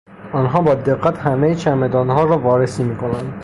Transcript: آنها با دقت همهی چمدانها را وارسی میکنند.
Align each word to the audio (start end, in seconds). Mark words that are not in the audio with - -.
آنها 0.33 0.61
با 0.61 0.75
دقت 0.75 1.17
همهی 1.17 1.55
چمدانها 1.55 2.23
را 2.23 2.37
وارسی 2.37 2.83
میکنند. 2.83 3.33